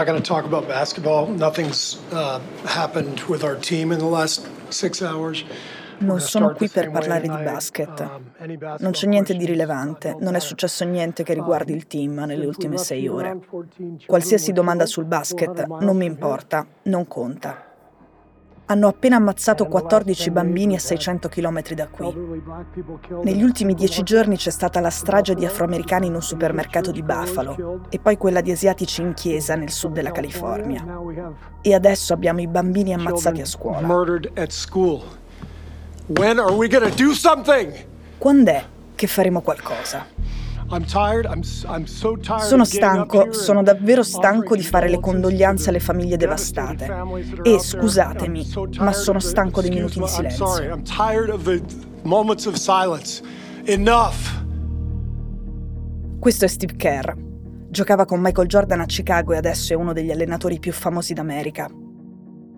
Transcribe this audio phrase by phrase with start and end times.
[0.00, 1.26] not going to talk about basketball.
[1.26, 5.44] Nothing's uh, happened with our team in the last six hours.
[5.98, 8.00] Non sono qui per parlare di basket.
[8.00, 12.46] Um, non c'è niente di rilevante, non è successo niente che riguardi il team nelle
[12.46, 13.38] ultime sei ore.
[14.06, 17.69] Qualsiasi domanda sul basket non mi importa, non conta.
[18.70, 22.40] Hanno appena ammazzato 14 bambini a 600 km da qui.
[23.24, 27.80] Negli ultimi dieci giorni c'è stata la strage di afroamericani in un supermercato di Buffalo
[27.88, 30.84] e poi quella di asiatici in chiesa nel sud della California.
[31.60, 33.80] E adesso abbiamo i bambini ammazzati a scuola.
[38.18, 38.64] Quando è
[38.94, 40.06] che faremo qualcosa?
[42.38, 46.88] Sono stanco, sono davvero stanco di fare le condoglianze alle famiglie devastate.
[47.42, 50.80] E scusatemi, ma sono stanco dei minuti di silenzio.
[56.20, 57.12] Questo è Steve Kerr.
[57.68, 61.68] Giocava con Michael Jordan a Chicago e adesso è uno degli allenatori più famosi d'America.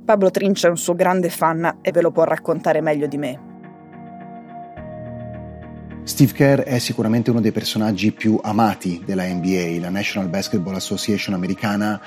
[0.05, 3.52] Pablo Trince è un suo grande fan e ve lo può raccontare meglio di me.
[6.05, 11.33] Steve Kerr è sicuramente uno dei personaggi più amati della NBA, la National Basketball Association
[11.33, 12.01] americana,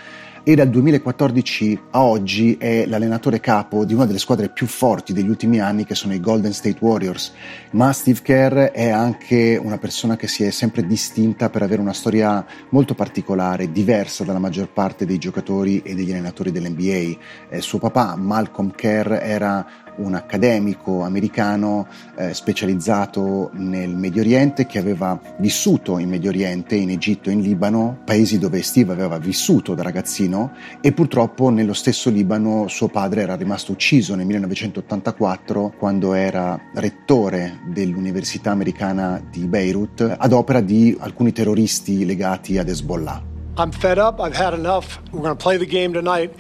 [0.44, 5.28] e dal 2014 a oggi è l'allenatore capo di una delle squadre più forti degli
[5.28, 7.34] ultimi anni che sono i Golden State Warriors.
[7.72, 11.94] Ma Steve Kerr è anche una persona che si è sempre distinta per avere una
[11.94, 17.18] storia molto particolare, diversa dalla maggior parte dei giocatori e degli allenatori dell'NBA.
[17.50, 19.66] Eh, suo papà, Malcolm Kerr, era
[19.98, 26.90] un accademico americano eh, specializzato nel Medio Oriente che aveva vissuto in Medio Oriente, in
[26.90, 32.68] Egitto in Libano, paesi dove Steve aveva vissuto da ragazzino e purtroppo nello stesso Libano
[32.68, 40.32] suo padre era rimasto ucciso nel 1984 quando era rettore dell'Università americana di Beirut ad
[40.34, 43.34] opera di alcuni terroristi legati ad Hezbollah.
[43.58, 45.00] I'm fed up, I've had enough.
[45.12, 46.34] We're going to play the game tonight,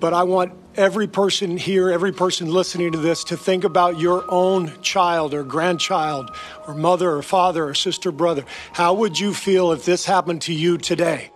[0.00, 4.24] but I want every person here, every person listening to this, to think about your
[4.28, 6.30] own child or grandchild
[6.66, 8.44] or mother or father or sister, brother.
[8.72, 11.30] How would you feel if this happened to you today?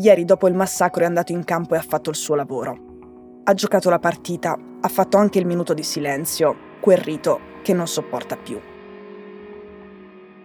[0.00, 2.78] Ieri, dopo il massacro, è andato in campo e ha fatto il suo lavoro.
[3.42, 7.88] Ha giocato la partita, ha fatto anche il minuto di silenzio, quel rito che non
[7.88, 8.60] sopporta più.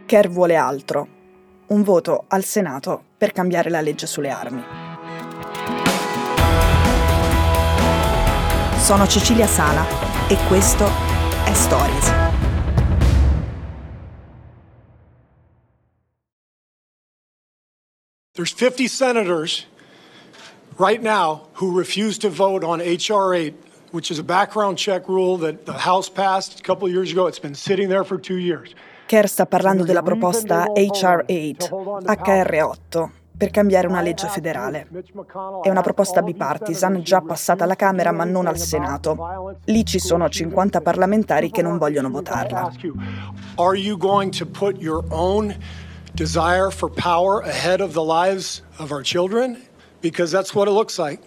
[0.07, 1.07] Kerr vuole altro,
[1.67, 4.82] un voto al Senato per cambiare la legge sulle armi.
[8.93, 9.83] Sono Cecilia Sala
[10.27, 10.85] e questo
[11.45, 12.11] è Stories.
[18.35, 19.65] There's 50 senators
[20.77, 23.55] right now who refuse to vote on HR 8,
[23.93, 27.25] which is a background check rule that the House passed a couple years ago.
[27.25, 28.75] It's been sitting there for two years.
[29.07, 31.69] Kerr sta parlando della proposta HR 8,
[32.05, 34.88] HR 8 per cambiare una legge federale.
[35.61, 39.57] È una proposta bipartisan già passata alla Camera ma non al Senato.
[39.66, 42.71] Lì ci sono 50 parlamentari che non vogliono votarla.
[43.55, 45.55] Are you going to put your own
[46.13, 49.57] desire for power ahead of the lives of our children?
[50.00, 51.21] Because that's what it looks like.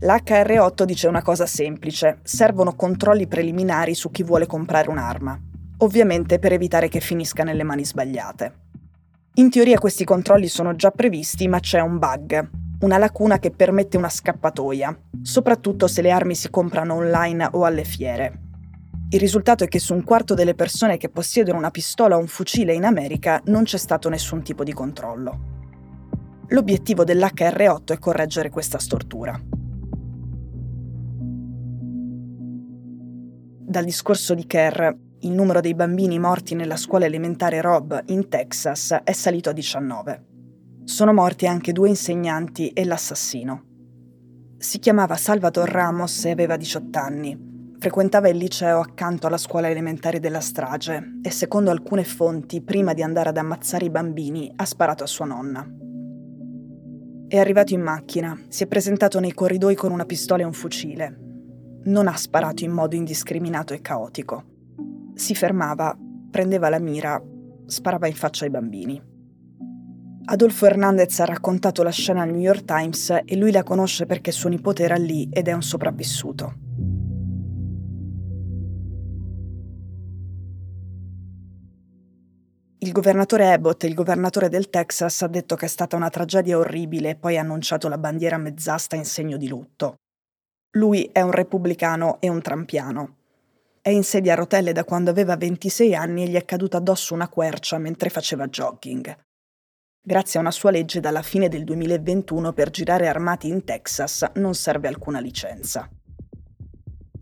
[0.00, 5.38] L'HR8 dice una cosa semplice, servono controlli preliminari su chi vuole comprare un'arma,
[5.78, 8.52] ovviamente per evitare che finisca nelle mani sbagliate.
[9.36, 12.50] In teoria questi controlli sono già previsti, ma c'è un bug,
[12.80, 17.84] una lacuna che permette una scappatoia, soprattutto se le armi si comprano online o alle
[17.84, 18.40] fiere.
[19.08, 22.26] Il risultato è che su un quarto delle persone che possiedono una pistola o un
[22.26, 25.40] fucile in America non c'è stato nessun tipo di controllo.
[26.48, 29.40] L'obiettivo dell'HR8 è correggere questa stortura.
[33.64, 34.92] Dal discorso di Kerr
[35.24, 40.24] il numero dei bambini morti nella scuola elementare Rob in Texas è salito a 19.
[40.82, 43.64] Sono morti anche due insegnanti e l'assassino.
[44.58, 47.50] Si chiamava Salvador Ramos e aveva 18 anni.
[47.78, 53.02] Frequentava il liceo accanto alla scuola elementare della strage e secondo alcune fonti, prima di
[53.02, 55.64] andare ad ammazzare i bambini, ha sparato a sua nonna.
[57.28, 61.18] È arrivato in macchina, si è presentato nei corridoi con una pistola e un fucile.
[61.84, 64.50] Non ha sparato in modo indiscriminato e caotico
[65.14, 65.96] si fermava,
[66.30, 67.22] prendeva la mira,
[67.66, 69.10] sparava in faccia ai bambini.
[70.24, 74.30] Adolfo Hernandez ha raccontato la scena al New York Times e lui la conosce perché
[74.30, 76.54] suo nipote era lì ed è un sopravvissuto.
[82.78, 87.10] Il governatore Abbott, il governatore del Texas, ha detto che è stata una tragedia orribile
[87.10, 89.96] e poi ha annunciato la bandiera mezzasta in segno di lutto.
[90.72, 93.16] Lui è un repubblicano e un trampiano.
[93.84, 97.14] È in sedia a rotelle da quando aveva 26 anni e gli è caduta addosso
[97.14, 99.12] una quercia mentre faceva jogging.
[100.00, 104.54] Grazie a una sua legge dalla fine del 2021 per girare armati in Texas non
[104.54, 105.90] serve alcuna licenza.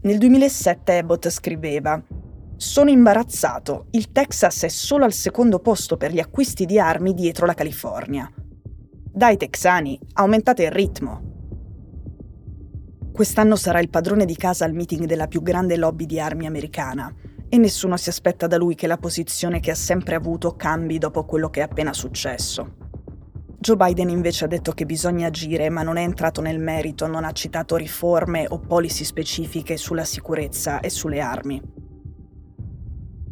[0.02, 1.98] Nel 2007 Abbott scriveva
[2.56, 3.86] sono imbarazzato.
[3.92, 8.30] Il Texas è solo al secondo posto per gli acquisti di armi dietro la California.
[8.34, 11.29] Dai texani, aumentate il ritmo.
[13.20, 17.14] Quest'anno sarà il padrone di casa al meeting della più grande lobby di armi americana
[17.50, 21.26] e nessuno si aspetta da lui che la posizione che ha sempre avuto cambi dopo
[21.26, 22.76] quello che è appena successo.
[23.58, 27.24] Joe Biden invece ha detto che bisogna agire, ma non è entrato nel merito, non
[27.24, 31.60] ha citato riforme o policy specifiche sulla sicurezza e sulle armi.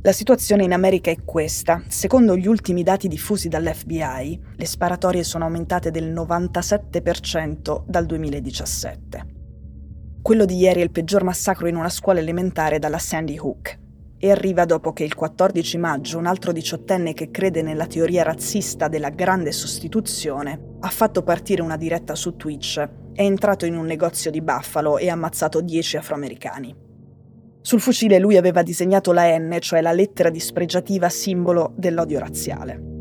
[0.02, 1.82] La situazione in America è questa.
[1.88, 9.36] Secondo gli ultimi dati diffusi dall'FBI, le sparatorie sono aumentate del 97% dal 2017.
[10.28, 13.78] Quello di ieri è il peggior massacro in una scuola elementare dalla Sandy Hook
[14.18, 18.88] e arriva dopo che il 14 maggio un altro diciottenne che crede nella teoria razzista
[18.88, 22.78] della grande sostituzione ha fatto partire una diretta su Twitch,
[23.14, 26.76] è entrato in un negozio di Buffalo e ha ammazzato 10 afroamericani.
[27.62, 32.97] Sul fucile lui aveva disegnato la N, cioè la lettera dispregiativa simbolo dell'odio razziale.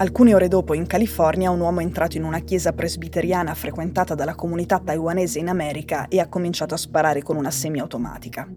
[0.00, 4.34] Alcune ore dopo, in California, un uomo è entrato in una chiesa presbiteriana frequentata dalla
[4.34, 8.48] comunità taiwanese in America e ha cominciato a sparare con una semiautomatica.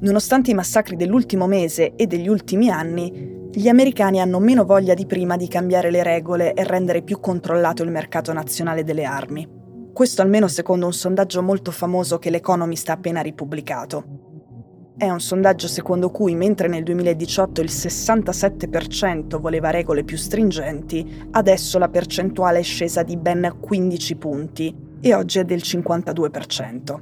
[0.00, 5.06] Nonostante i massacri dell'ultimo mese e degli ultimi anni, gli americani hanno meno voglia di
[5.06, 9.48] prima di cambiare le regole e rendere più controllato il mercato nazionale delle armi.
[9.92, 14.23] Questo almeno secondo un sondaggio molto famoso che l'Economist ha appena ripubblicato.
[14.96, 21.80] È un sondaggio secondo cui mentre nel 2018 il 67% voleva regole più stringenti, adesso
[21.80, 27.00] la percentuale è scesa di ben 15 punti e oggi è del 52%.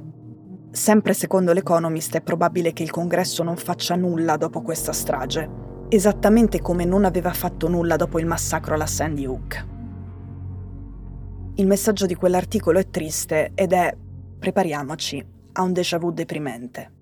[0.71, 5.47] Sempre secondo l'Economist è probabile che il congresso non faccia nulla dopo questa strage,
[5.89, 9.67] esattamente come non aveva fatto nulla dopo il massacro alla Sandy Hook.
[11.57, 13.95] Il messaggio di quell'articolo è triste ed è
[14.39, 17.01] prepariamoci a un déjà vu deprimente.